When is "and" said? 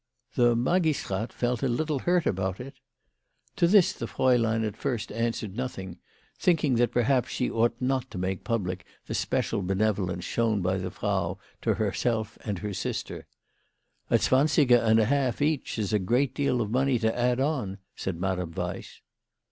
12.43-12.57, 14.83-14.99